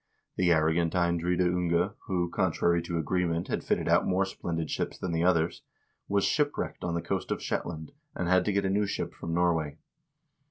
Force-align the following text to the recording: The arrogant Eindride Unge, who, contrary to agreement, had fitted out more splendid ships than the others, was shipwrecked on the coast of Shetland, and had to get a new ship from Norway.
The 0.35 0.51
arrogant 0.51 0.93
Eindride 0.95 1.41
Unge, 1.41 1.93
who, 2.07 2.31
contrary 2.31 2.81
to 2.81 2.97
agreement, 2.97 3.49
had 3.49 3.63
fitted 3.63 3.87
out 3.87 4.07
more 4.07 4.25
splendid 4.25 4.71
ships 4.71 4.97
than 4.97 5.11
the 5.11 5.23
others, 5.23 5.61
was 6.07 6.23
shipwrecked 6.25 6.83
on 6.83 6.95
the 6.95 7.03
coast 7.03 7.29
of 7.29 7.39
Shetland, 7.39 7.91
and 8.15 8.27
had 8.27 8.43
to 8.45 8.51
get 8.51 8.65
a 8.65 8.69
new 8.71 8.87
ship 8.87 9.13
from 9.13 9.35
Norway. 9.35 9.77